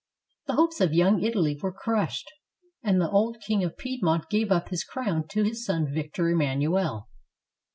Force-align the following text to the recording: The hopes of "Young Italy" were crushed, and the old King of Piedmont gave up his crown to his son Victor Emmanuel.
The 0.47 0.55
hopes 0.55 0.81
of 0.81 0.95
"Young 0.95 1.21
Italy" 1.21 1.59
were 1.61 1.71
crushed, 1.71 2.27
and 2.81 2.99
the 2.99 3.11
old 3.11 3.37
King 3.39 3.63
of 3.63 3.77
Piedmont 3.77 4.31
gave 4.31 4.51
up 4.51 4.69
his 4.69 4.83
crown 4.83 5.27
to 5.27 5.43
his 5.43 5.63
son 5.63 5.93
Victor 5.93 6.27
Emmanuel. 6.27 7.07